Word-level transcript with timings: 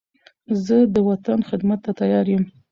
زه 0.65 0.77
د 0.93 0.95
وطن 1.09 1.39
خدمت 1.49 1.79
ته 1.85 1.91
تیار 1.99 2.25
یم. 2.33 2.43